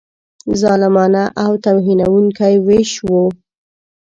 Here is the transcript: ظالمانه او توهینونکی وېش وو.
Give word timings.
ظالمانه 0.61 1.23
او 1.43 1.51
توهینونکی 1.65 2.53
وېش 2.65 2.91
وو. 3.07 3.23